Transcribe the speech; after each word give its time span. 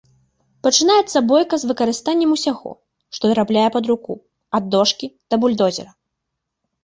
Пачынаецца 0.67 1.17
бойка 1.31 1.55
з 1.63 1.67
выкарыстаннем 1.71 2.31
усяго, 2.37 2.71
што 3.17 3.23
трапляе 3.33 3.67
пад 3.77 3.83
руку, 3.91 4.13
ад 4.61 4.71
дошкі 4.77 5.07
да 5.35 5.39
бульдозера. 5.45 5.91